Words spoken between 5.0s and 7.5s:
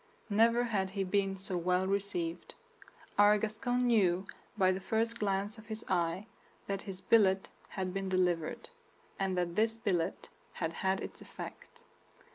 glance of his eye, that his billet